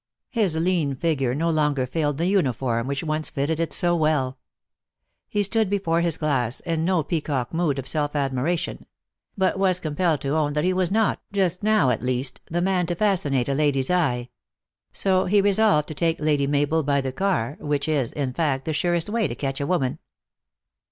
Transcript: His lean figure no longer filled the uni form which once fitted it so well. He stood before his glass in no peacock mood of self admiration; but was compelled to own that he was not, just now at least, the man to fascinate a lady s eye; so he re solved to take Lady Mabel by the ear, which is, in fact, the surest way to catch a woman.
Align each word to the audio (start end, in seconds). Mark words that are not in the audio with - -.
His 0.31 0.57
lean 0.57 0.95
figure 0.95 1.35
no 1.35 1.51
longer 1.51 1.85
filled 1.85 2.17
the 2.17 2.25
uni 2.25 2.53
form 2.53 2.87
which 2.87 3.03
once 3.03 3.29
fitted 3.29 3.59
it 3.59 3.71
so 3.71 3.95
well. 3.95 4.39
He 5.29 5.43
stood 5.43 5.69
before 5.69 6.01
his 6.01 6.17
glass 6.17 6.59
in 6.61 6.83
no 6.83 7.03
peacock 7.03 7.53
mood 7.53 7.77
of 7.77 7.87
self 7.87 8.15
admiration; 8.15 8.87
but 9.37 9.59
was 9.59 9.79
compelled 9.79 10.19
to 10.21 10.29
own 10.35 10.53
that 10.53 10.63
he 10.63 10.73
was 10.73 10.91
not, 10.91 11.21
just 11.31 11.61
now 11.61 11.91
at 11.91 12.01
least, 12.01 12.41
the 12.47 12.61
man 12.61 12.87
to 12.87 12.95
fascinate 12.95 13.47
a 13.47 13.53
lady 13.53 13.81
s 13.81 13.91
eye; 13.91 14.29
so 14.91 15.25
he 15.25 15.39
re 15.39 15.53
solved 15.53 15.87
to 15.89 15.93
take 15.93 16.19
Lady 16.19 16.47
Mabel 16.47 16.81
by 16.81 16.99
the 16.99 17.13
ear, 17.21 17.55
which 17.59 17.87
is, 17.87 18.11
in 18.11 18.33
fact, 18.33 18.65
the 18.65 18.73
surest 18.73 19.07
way 19.07 19.27
to 19.27 19.35
catch 19.35 19.61
a 19.61 19.67
woman. 19.67 19.99